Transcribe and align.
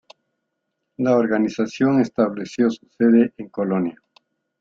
La 0.97 1.15
organización 1.15 2.01
estableció 2.01 2.71
su 2.71 2.87
sede 2.97 3.35
en 3.37 3.49
Colonia. 3.49 4.01